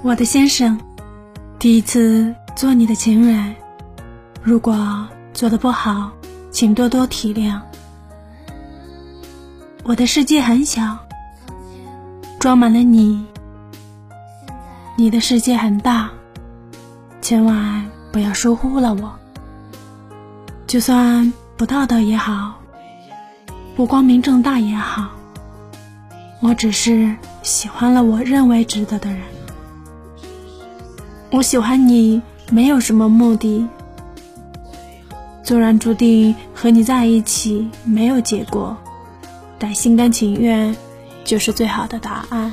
[0.00, 0.78] 我的先生，
[1.58, 3.52] 第一次做你的情人，
[4.40, 5.04] 如果
[5.34, 6.12] 做的不好，
[6.52, 7.60] 请多多体谅。
[9.82, 10.96] 我的世界很小，
[12.38, 13.26] 装满了你。
[14.96, 16.08] 你的世界很大，
[17.20, 19.12] 千万不要疏忽了我。
[20.68, 22.54] 就算不道德也好，
[23.74, 25.08] 不光明正大也好，
[26.40, 29.20] 我只是喜欢了我认为值得的人。
[31.30, 33.66] 我喜欢你，没有什么目的，
[35.42, 38.76] 纵然注定和你在一起没有结果，
[39.58, 40.74] 但心甘情愿
[41.24, 42.52] 就是最好的答案。